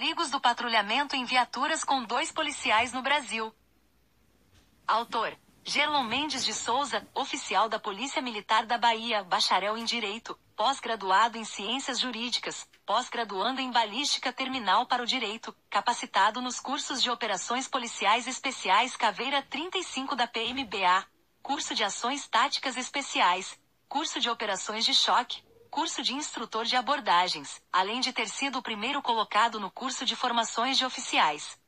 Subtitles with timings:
[0.00, 3.54] Perigos do patrulhamento em viaturas com dois policiais no Brasil.
[4.88, 11.36] Autor: Gerlon Mendes de Souza, oficial da Polícia Militar da Bahia, bacharel em Direito, pós-graduado
[11.36, 17.68] em Ciências Jurídicas, pós-graduando em Balística Terminal para o Direito, capacitado nos cursos de Operações
[17.68, 21.04] Policiais Especiais Caveira 35 da PMBA,
[21.42, 27.62] curso de Ações Táticas Especiais, curso de Operações de Choque, curso de instrutor de abordagens,
[27.72, 31.58] além de ter sido o primeiro colocado no curso de formações de oficiais.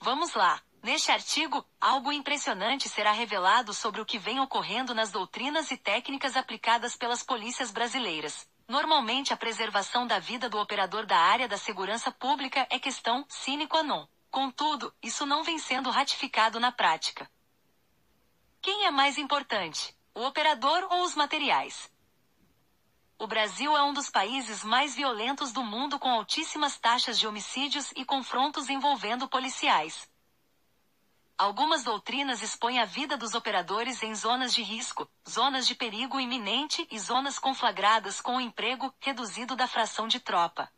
[0.00, 0.60] Vamos lá!
[0.82, 6.36] Neste artigo, algo impressionante será revelado sobre o que vem ocorrendo nas doutrinas e técnicas
[6.36, 8.48] aplicadas pelas polícias brasileiras.
[8.66, 13.68] Normalmente a preservação da vida do operador da área da segurança pública é questão sine
[13.68, 14.08] qua non.
[14.28, 17.30] Contudo, isso não vem sendo ratificado na prática.
[18.60, 21.91] Quem é mais importante, o operador ou os materiais?
[23.22, 27.92] O Brasil é um dos países mais violentos do mundo com altíssimas taxas de homicídios
[27.94, 30.10] e confrontos envolvendo policiais.
[31.38, 36.84] Algumas doutrinas expõem a vida dos operadores em zonas de risco, zonas de perigo iminente
[36.90, 40.68] e zonas conflagradas com o emprego reduzido da fração de tropa.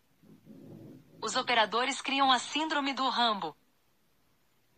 [1.22, 3.56] Os operadores criam a síndrome do Rambo.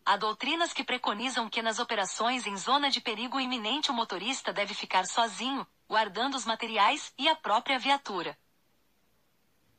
[0.08, 4.72] Há doutrinas que preconizam que nas operações em zona de perigo iminente o motorista deve
[4.72, 8.38] ficar sozinho, guardando os materiais e a própria viatura.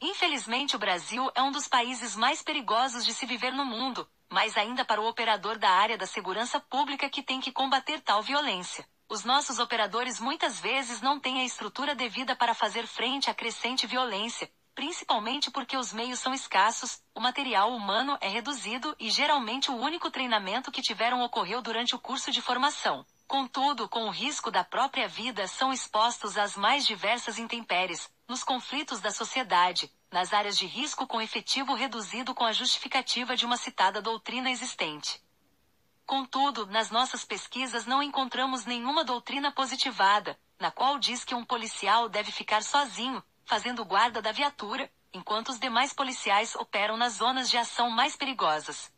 [0.02, 4.58] Infelizmente, o Brasil é um dos países mais perigosos de se viver no mundo, mas
[4.58, 8.86] ainda para o operador da área da segurança pública que tem que combater tal violência.
[9.08, 13.88] Os nossos operadores muitas vezes não têm a estrutura devida para fazer frente à crescente
[13.88, 19.76] violência, principalmente porque os meios são escassos, o material humano é reduzido e geralmente o
[19.76, 23.04] único treinamento que tiveram ocorreu durante o curso de formação.
[23.28, 29.02] Contudo, com o risco da própria vida, são expostos às mais diversas intempéries, nos conflitos
[29.02, 34.00] da sociedade, nas áreas de risco com efetivo reduzido com a justificativa de uma citada
[34.00, 35.20] doutrina existente.
[36.06, 42.08] Contudo, nas nossas pesquisas não encontramos nenhuma doutrina positivada, na qual diz que um policial
[42.08, 47.58] deve ficar sozinho, fazendo guarda da viatura, enquanto os demais policiais operam nas zonas de
[47.58, 48.92] ação mais perigosas.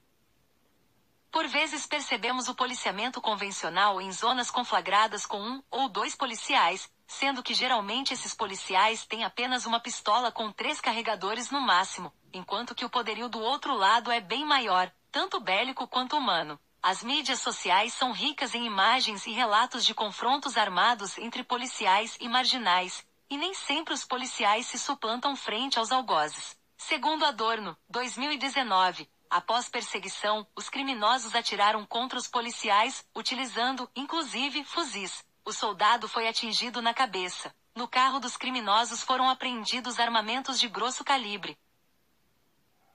[1.32, 7.44] Por vezes percebemos o policiamento convencional em zonas conflagradas com um ou dois policiais, sendo
[7.44, 12.84] que geralmente esses policiais têm apenas uma pistola com três carregadores no máximo, enquanto que
[12.84, 16.60] o poderio do outro lado é bem maior, tanto bélico quanto humano.
[16.82, 22.28] As mídias sociais são ricas em imagens e relatos de confrontos armados entre policiais e
[22.28, 26.58] marginais, e nem sempre os policiais se suplantam frente aos algozes.
[26.78, 35.24] Segundo Adorno, 2019, Após perseguição, os criminosos atiraram contra os policiais, utilizando, inclusive, fuzis.
[35.46, 37.54] O soldado foi atingido na cabeça.
[37.76, 41.56] No carro dos criminosos foram apreendidos armamentos de grosso calibre.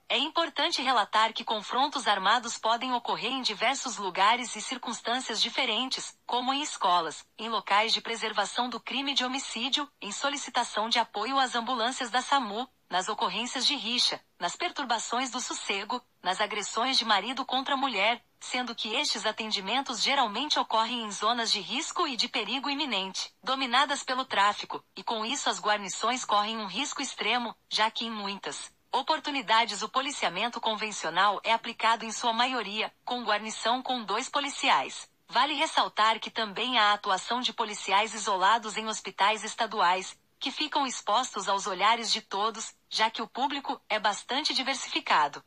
[0.07, 6.53] É importante relatar que confrontos armados podem ocorrer em diversos lugares e circunstâncias diferentes, como
[6.53, 11.55] em escolas, em locais de preservação do crime de homicídio, em solicitação de apoio às
[11.55, 17.43] ambulâncias da SAMU, nas ocorrências de rixa, nas perturbações do sossego, nas agressões de marido
[17.43, 22.69] contra mulher, sendo que estes atendimentos geralmente ocorrem em zonas de risco e de perigo
[22.69, 28.05] iminente, dominadas pelo tráfico, e com isso as guarnições correm um risco extremo, já que
[28.05, 34.29] em muitas oportunidades o policiamento convencional é aplicado em sua maioria, com guarnição com dois
[34.29, 35.09] policiais.
[35.27, 40.85] Vale ressaltar que também há a atuação de policiais isolados em hospitais estaduais, que ficam
[40.85, 45.43] expostos aos olhares de todos, já que o público é bastante diversificado.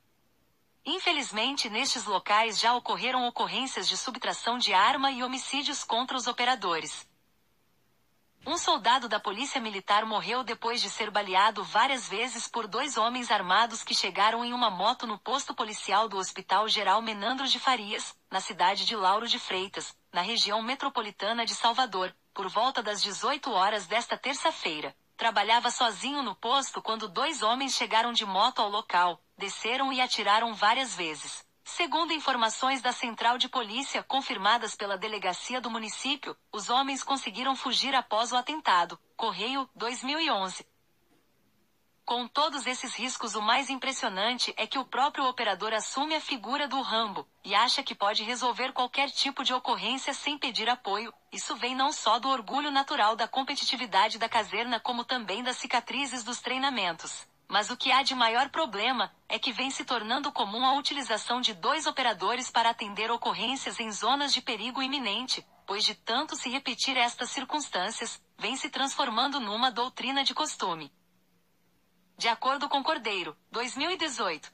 [0.84, 7.07] Infelizmente, nestes locais já ocorreram ocorrências de subtração de arma e homicídios contra os operadores.
[8.46, 13.30] Um soldado da Polícia Militar morreu depois de ser baleado várias vezes por dois homens
[13.30, 18.16] armados que chegaram em uma moto no posto policial do Hospital Geral Menandro de Farias,
[18.30, 23.50] na cidade de Lauro de Freitas, na região metropolitana de Salvador, por volta das 18
[23.50, 24.94] horas desta terça-feira.
[25.16, 30.54] Trabalhava sozinho no posto quando dois homens chegaram de moto ao local, desceram e atiraram
[30.54, 31.44] várias vezes.
[31.76, 37.94] Segundo informações da central de polícia confirmadas pela delegacia do município, os homens conseguiram fugir
[37.94, 38.98] após o atentado.
[39.14, 40.66] Correio, 2011.
[42.06, 46.66] Com todos esses riscos, o mais impressionante é que o próprio operador assume a figura
[46.66, 51.12] do Rambo e acha que pode resolver qualquer tipo de ocorrência sem pedir apoio.
[51.30, 56.24] Isso vem não só do orgulho natural da competitividade da caserna, como também das cicatrizes
[56.24, 57.28] dos treinamentos.
[57.48, 61.40] Mas o que há de maior problema é que vem se tornando comum a utilização
[61.40, 66.50] de dois operadores para atender ocorrências em zonas de perigo iminente, pois de tanto se
[66.50, 70.92] repetir estas circunstâncias, vem se transformando numa doutrina de costume.
[72.18, 74.52] De acordo com Cordeiro, 2018.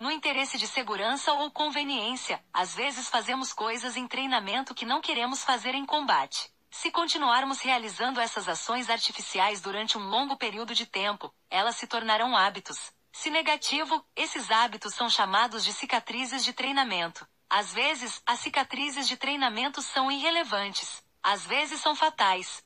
[0.00, 5.44] No interesse de segurança ou conveniência, às vezes fazemos coisas em treinamento que não queremos
[5.44, 6.52] fazer em combate.
[6.74, 12.34] Se continuarmos realizando essas ações artificiais durante um longo período de tempo, elas se tornarão
[12.34, 12.90] hábitos.
[13.12, 17.28] Se negativo, esses hábitos são chamados de cicatrizes de treinamento.
[17.48, 21.04] Às vezes, as cicatrizes de treinamento são irrelevantes.
[21.22, 22.64] Às vezes são fatais.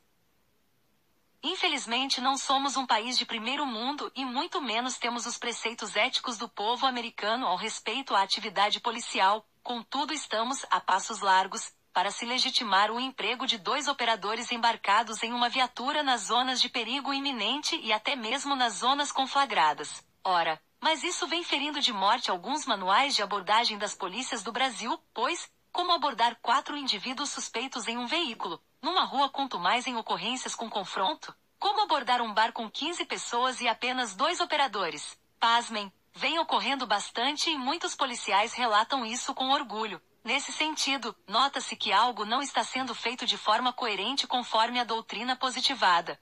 [1.42, 6.38] Infelizmente não somos um país de primeiro mundo e muito menos temos os preceitos éticos
[6.38, 12.26] do povo americano ao respeito à atividade policial, contudo estamos, a passos largos, para se
[12.26, 17.74] legitimar o emprego de dois operadores embarcados em uma viatura nas zonas de perigo iminente
[17.82, 20.04] e até mesmo nas zonas conflagradas.
[20.22, 25.00] Ora, mas isso vem ferindo de morte alguns manuais de abordagem das polícias do Brasil,
[25.14, 30.54] pois, como abordar quatro indivíduos suspeitos em um veículo, numa rua quanto mais em ocorrências
[30.54, 31.34] com confronto?
[31.58, 35.18] Como abordar um bar com 15 pessoas e apenas dois operadores?
[35.40, 39.98] Pasmem, vem ocorrendo bastante e muitos policiais relatam isso com orgulho.
[40.26, 45.36] Nesse sentido, nota-se que algo não está sendo feito de forma coerente conforme a doutrina
[45.36, 46.20] positivada.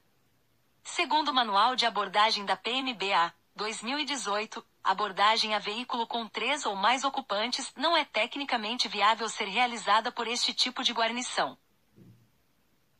[0.83, 7.03] Segundo o Manual de Abordagem da PMBA, 2018, abordagem a veículo com três ou mais
[7.03, 11.57] ocupantes não é tecnicamente viável ser realizada por este tipo de guarnição.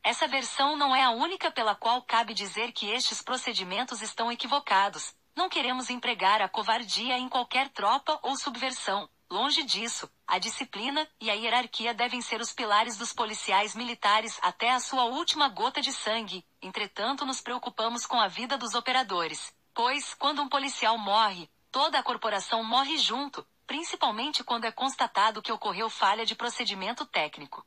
[0.03, 5.15] Essa versão não é a única pela qual cabe dizer que estes procedimentos estão equivocados.
[5.35, 9.07] Não queremos empregar a covardia em qualquer tropa ou subversão.
[9.29, 14.71] Longe disso, a disciplina e a hierarquia devem ser os pilares dos policiais militares até
[14.71, 16.45] a sua última gota de sangue.
[16.61, 19.53] Entretanto, nos preocupamos com a vida dos operadores.
[19.73, 25.51] Pois, quando um policial morre, toda a corporação morre junto, principalmente quando é constatado que
[25.51, 27.65] ocorreu falha de procedimento técnico.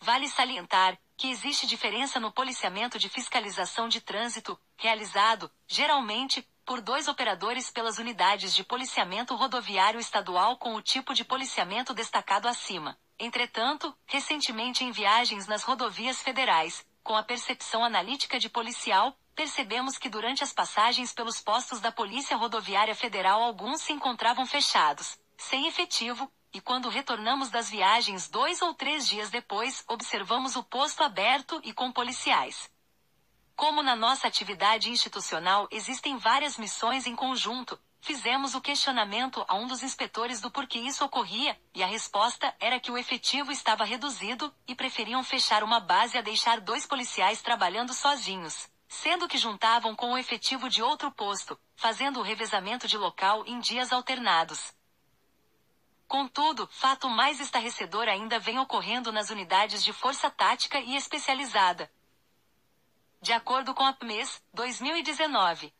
[0.00, 7.08] Vale salientar que existe diferença no policiamento de fiscalização de trânsito, realizado, geralmente, por dois
[7.08, 12.98] operadores pelas unidades de policiamento rodoviário estadual com o tipo de policiamento destacado acima.
[13.18, 20.08] Entretanto, recentemente em viagens nas rodovias federais, com a percepção analítica de policial, percebemos que
[20.08, 26.30] durante as passagens pelos postos da Polícia Rodoviária Federal alguns se encontravam fechados, sem efetivo,
[26.52, 31.72] e quando retornamos das viagens dois ou três dias depois, observamos o posto aberto e
[31.72, 32.70] com policiais.
[33.56, 39.66] Como na nossa atividade institucional existem várias missões em conjunto, fizemos o questionamento a um
[39.66, 44.52] dos inspetores do porquê isso ocorria, e a resposta era que o efetivo estava reduzido,
[44.66, 50.12] e preferiam fechar uma base a deixar dois policiais trabalhando sozinhos, sendo que juntavam com
[50.12, 54.74] o efetivo de outro posto, fazendo o revezamento de local em dias alternados.
[56.08, 61.90] Contudo, fato mais estarrecedor ainda vem ocorrendo nas unidades de força tática e especializada.
[63.24, 65.72] De acordo com a PMES, 2019.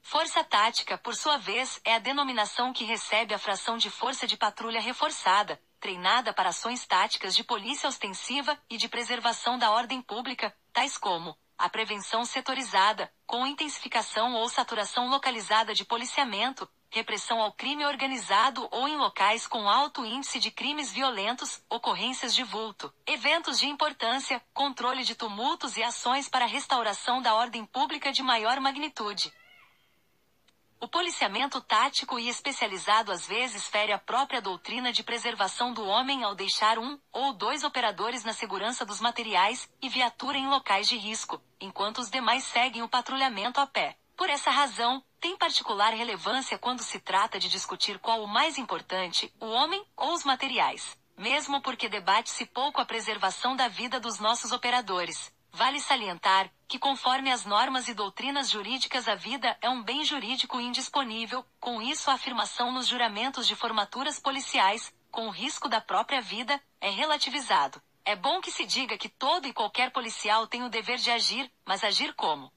[0.00, 4.34] Força tática, por sua vez, é a denominação que recebe a fração de força de
[4.34, 10.56] patrulha reforçada, treinada para ações táticas de polícia ostensiva e de preservação da ordem pública,
[10.72, 17.84] tais como a prevenção setorizada, com intensificação ou saturação localizada de policiamento, repressão ao crime
[17.84, 23.66] organizado ou em locais com alto índice de crimes violentos, ocorrências de vulto, eventos de
[23.66, 29.32] importância, controle de tumultos e ações para restauração da ordem pública de maior magnitude.
[30.78, 36.22] O policiamento tático e especializado às vezes fere a própria doutrina de preservação do homem
[36.22, 40.96] ao deixar um ou dois operadores na segurança dos materiais e viatura em locais de
[40.98, 43.96] risco, enquanto os demais seguem o patrulhamento a pé.
[44.16, 49.30] Por essa razão, tem particular relevância quando se trata de discutir qual o mais importante,
[49.38, 50.96] o homem ou os materiais.
[51.18, 55.30] Mesmo porque debate-se pouco a preservação da vida dos nossos operadores.
[55.52, 60.60] Vale salientar que, conforme as normas e doutrinas jurídicas, a vida é um bem jurídico
[60.60, 66.22] indisponível, com isso a afirmação nos juramentos de formaturas policiais, com o risco da própria
[66.22, 67.80] vida, é relativizado.
[68.04, 71.50] É bom que se diga que todo e qualquer policial tem o dever de agir,
[71.66, 72.52] mas agir como?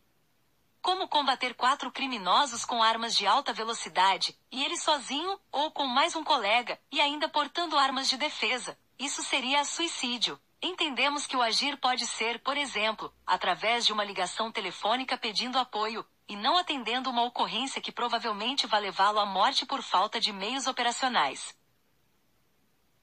[0.81, 6.15] Como combater quatro criminosos com armas de alta velocidade, e ele sozinho, ou com mais
[6.15, 8.77] um colega, e ainda portando armas de defesa?
[8.97, 10.39] Isso seria suicídio.
[10.61, 16.05] Entendemos que o agir pode ser, por exemplo, através de uma ligação telefônica pedindo apoio,
[16.27, 20.67] e não atendendo uma ocorrência que provavelmente vai levá-lo à morte por falta de meios
[20.67, 21.57] operacionais.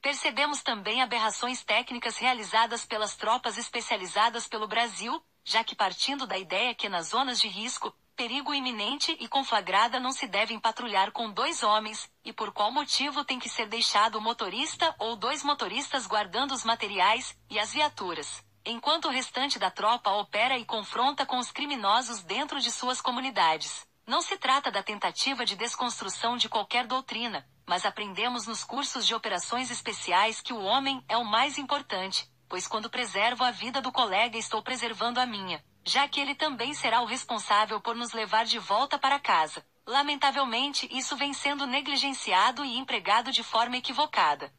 [0.01, 6.75] Percebemos também aberrações técnicas realizadas pelas tropas especializadas pelo Brasil, já que partindo da ideia
[6.75, 11.63] que nas zonas de risco, perigo iminente e conflagrada não se devem patrulhar com dois
[11.63, 16.51] homens, e por qual motivo tem que ser deixado o motorista ou dois motoristas guardando
[16.53, 18.45] os materiais e as viaturas.
[18.69, 23.87] enquanto o restante da tropa opera e confronta com os criminosos dentro de suas comunidades.
[24.05, 29.15] Não se trata da tentativa de desconstrução de qualquer doutrina, mas aprendemos nos cursos de
[29.15, 33.91] operações especiais que o homem é o mais importante, pois quando preservo a vida do
[33.91, 38.45] colega estou preservando a minha, já que ele também será o responsável por nos levar
[38.45, 39.65] de volta para casa.
[39.85, 44.53] Lamentavelmente, isso vem sendo negligenciado e empregado de forma equivocada.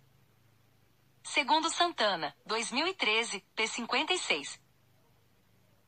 [1.23, 4.59] Segundo Santana, 2013, p56.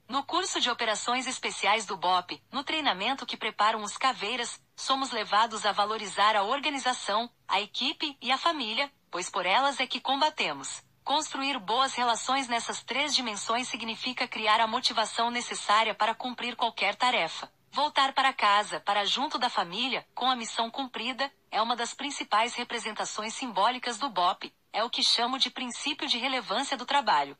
[0.06, 5.64] No curso de operações especiais do BOP, no treinamento que preparam os caveiras, somos levados
[5.64, 10.82] a valorizar a organização, a equipe e a família, pois por elas é que combatemos.
[11.10, 17.52] Construir boas relações nessas três dimensões significa criar a motivação necessária para cumprir qualquer tarefa.
[17.72, 22.54] Voltar para casa, para junto da família, com a missão cumprida, é uma das principais
[22.54, 27.36] representações simbólicas do BOP, é o que chamo de princípio de relevância do trabalho.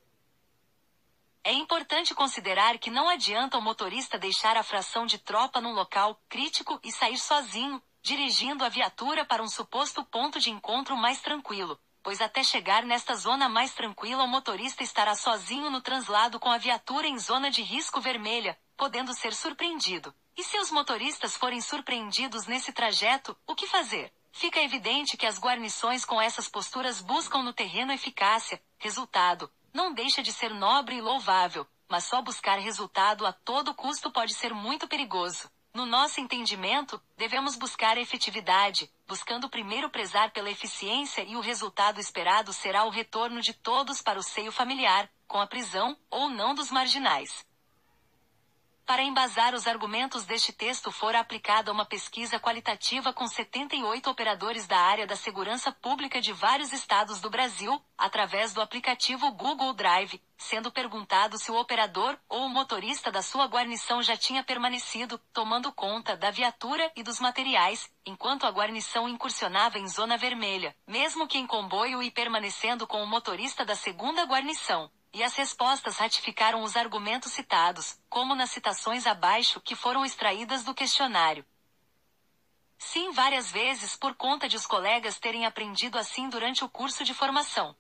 [1.45, 6.21] É importante considerar que não adianta o motorista deixar a fração de tropa num local
[6.29, 11.79] crítico e sair sozinho, dirigindo a viatura para um suposto ponto de encontro mais tranquilo,
[12.11, 16.59] pois até chegar nesta zona mais tranquila o motorista estará sozinho no translado com a
[16.59, 20.12] viatura em zona de risco vermelha, podendo ser surpreendido.
[20.37, 24.12] E se os motoristas forem surpreendidos nesse trajeto, o que fazer?
[24.33, 29.49] Fica evidente que as guarnições com essas posturas buscam no terreno eficácia, resultado.
[29.73, 34.35] Não deixa de ser nobre e louvável, mas só buscar resultado a todo custo pode
[34.35, 35.49] ser muito perigoso.
[35.73, 42.53] No nosso entendimento, devemos buscar efetividade, buscando primeiro prezar pela eficiência e o resultado esperado
[42.53, 46.73] será o retorno de todos para o seio familiar, com a prisão ou não dos
[46.73, 47.47] marginais.
[48.87, 54.79] Para embasar os argumentos deste texto fora aplicada uma pesquisa qualitativa com 78 operadores da
[54.79, 60.73] área da segurança pública de vários estados do Brasil, através do aplicativo Google Drive, sendo
[60.73, 66.17] perguntado se o operador ou o motorista da sua guarnição já tinha permanecido, tomando conta
[66.17, 71.47] da viatura e dos materiais, enquanto a guarnição incursionava em zona vermelha, mesmo que em
[71.47, 74.91] comboio e permanecendo com o motorista da segunda guarnição.
[75.12, 80.75] E as respostas ratificaram os argumentos citados, como nas citações abaixo que foram extraídas do
[80.75, 81.45] questionário.
[82.79, 87.12] Sim, várias vezes por conta de os colegas terem aprendido assim durante o curso de
[87.12, 87.76] formação.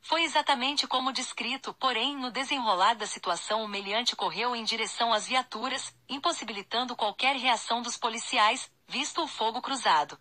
[0.00, 5.26] Foi exatamente como descrito, porém, no desenrolar da situação o meliante correu em direção às
[5.26, 10.18] viaturas, impossibilitando qualquer reação dos policiais, visto o fogo cruzado.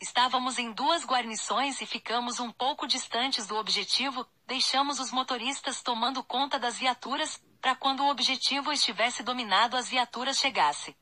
[0.00, 6.24] Estávamos em duas guarnições e ficamos um pouco distantes do objetivo, deixamos os motoristas tomando
[6.24, 10.96] conta das viaturas, para quando o objetivo estivesse dominado as viaturas chegasse.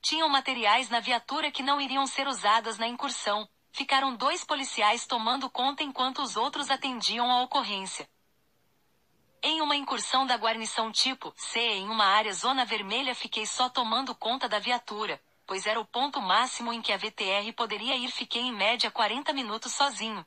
[0.00, 3.48] Tinham materiais na viatura que não iriam ser usadas na incursão.
[3.72, 8.08] Ficaram dois policiais tomando conta enquanto os outros atendiam a ocorrência.
[9.42, 14.14] Em uma incursão da guarnição tipo C em uma área zona vermelha fiquei só tomando
[14.14, 18.42] conta da viatura, pois era o ponto máximo em que a VTR poderia ir fiquei
[18.42, 20.24] em média 40 minutos sozinho.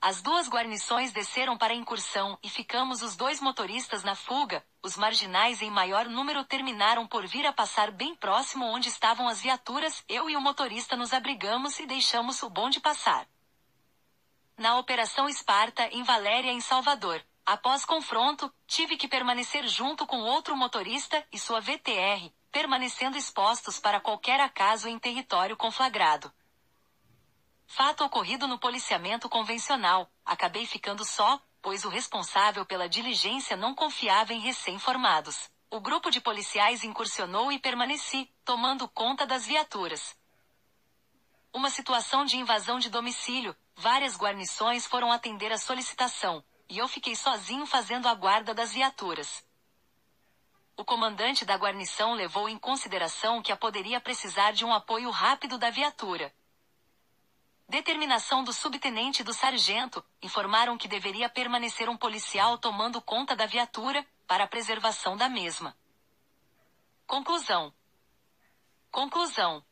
[0.00, 4.66] As duas guarnições desceram para a incursão e ficamos os dois motoristas na fuga.
[4.82, 9.40] Os marginais em maior número terminaram por vir a passar bem próximo onde estavam as
[9.40, 10.02] viaturas.
[10.08, 13.28] Eu e o motorista nos abrigamos e deixamos o bonde passar.
[14.58, 17.24] Na Operação Esparta, em Valéria, em Salvador.
[17.46, 23.98] Após confronto, tive que permanecer junto com outro motorista e sua VTR, permanecendo expostos para
[23.98, 26.30] qualquer acaso em território conflagrado.
[27.66, 30.12] Fato ocorrido no policiamento convencional.
[30.24, 35.50] Acabei ficando só, pois o responsável pela diligência não confiava em recém-formados.
[35.70, 40.14] O grupo de policiais incursionou e permaneci, tomando conta das viaturas.
[41.50, 47.16] Uma situação de invasão de domicílio, várias guarnições foram atender a solicitação, e eu fiquei
[47.16, 49.42] sozinho fazendo a guarda das viaturas.
[50.76, 55.58] O comandante da guarnição levou em consideração que a poderia precisar de um apoio rápido
[55.58, 56.34] da viatura.
[57.68, 63.46] Determinação do subtenente e do sargento, informaram que deveria permanecer um policial tomando conta da
[63.46, 65.76] viatura, para a preservação da mesma.
[67.06, 67.74] Conclusão.
[68.90, 69.62] Conclusão.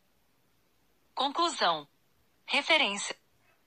[1.14, 1.88] Conclusão.
[2.45, 3.16] Referência.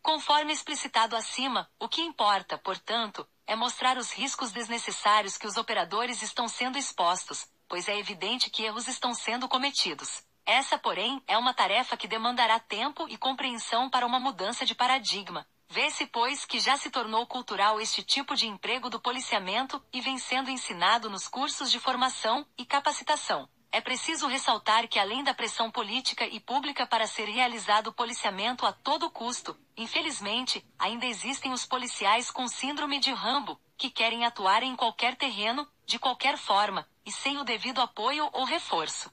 [0.03, 6.21] Conforme explicitado acima, o que importa, portanto, é mostrar os riscos desnecessários que os operadores
[6.21, 10.23] estão sendo expostos, pois é evidente que erros estão sendo cometidos.
[10.45, 15.47] Essa, porém, é uma tarefa que demandará tempo e compreensão para uma mudança de paradigma.
[15.69, 20.17] Vê-se, pois, que já se tornou cultural este tipo de emprego do policiamento e vem
[20.17, 23.49] sendo ensinado nos cursos de formação e capacitação.
[23.75, 28.67] É preciso ressaltar que além da pressão política e pública para ser realizado o policiamento
[28.67, 34.61] a todo custo, infelizmente, ainda existem os policiais com síndrome de Rambo, que querem atuar
[34.61, 39.11] em qualquer terreno, de qualquer forma, e sem o devido apoio ou reforço.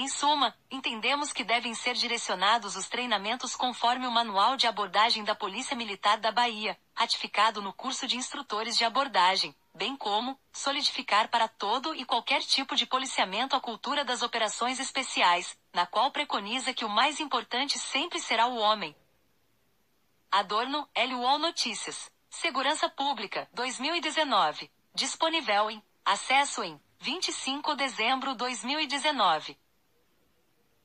[0.00, 5.34] Em suma, entendemos que devem ser direcionados os treinamentos conforme o Manual de Abordagem da
[5.34, 11.48] Polícia Militar da Bahia, ratificado no curso de instrutores de abordagem, bem como solidificar para
[11.48, 16.84] todo e qualquer tipo de policiamento a cultura das operações especiais, na qual preconiza que
[16.84, 18.94] o mais importante sempre será o homem.
[20.30, 22.08] Adorno, LUOL Notícias.
[22.30, 24.70] Segurança Pública, 2019.
[24.94, 29.58] Disponível em acesso em 25 de dezembro 2019.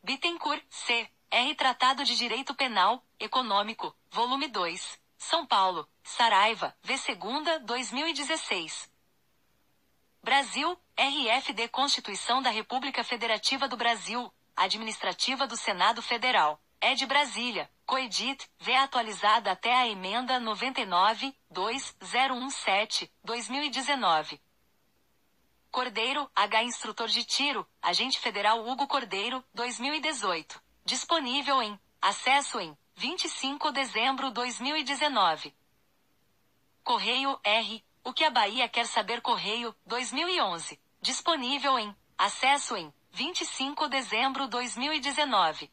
[0.06, 1.10] Bittencourt, C.
[1.32, 1.56] R.
[1.56, 5.00] Tratado de Direito Penal, Econômico, volume 2.
[5.18, 6.94] São Paulo, Saraiva, V.
[7.16, 8.92] 2, 2016.
[10.22, 16.62] Brasil, RFD Constituição da República Federativa do Brasil, Administrativa do Senado Federal.
[16.82, 24.42] É de Brasília, Coedit, V atualizada até a emenda 99, 2017, 2019.
[25.74, 30.62] Cordeiro, H Instrutor de Tiro, Agente Federal Hugo Cordeiro, 2018.
[30.86, 35.52] Disponível em, acesso em, 25 de dezembro 2019.
[36.84, 37.84] Correio R.
[38.04, 40.80] O que a Bahia quer saber Correio, 2011.
[41.02, 45.72] Disponível em, acesso em, 25 de dezembro 2019.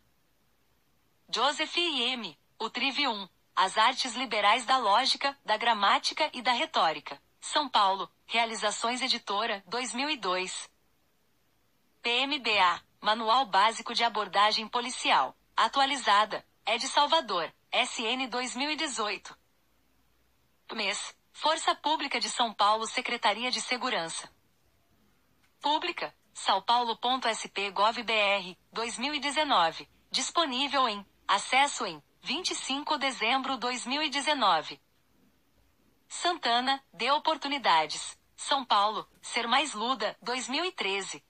[1.29, 2.39] Joseph M.
[2.59, 3.29] O Trivium.
[3.55, 7.21] As artes liberais da lógica, da gramática e da retórica.
[7.39, 10.71] São Paulo, Realizações Editora, 2002.
[12.01, 15.37] PMBA, Manual Básico de Abordagem Policial.
[15.57, 19.37] Atualizada, é de Salvador, SN 2018.
[20.75, 21.13] Mês.
[21.33, 24.31] Força Pública de São Paulo Secretaria de Segurança.
[25.61, 26.15] Pública.
[26.33, 29.89] São Paulo.sp.gov.br, 2019.
[30.09, 31.05] Disponível em.
[31.27, 32.01] Acesso em.
[32.23, 34.81] 25 de dezembro 2019.
[36.09, 38.20] Santana, de oportunidades.
[38.41, 41.23] São Paulo, Ser Mais Luda, 2013.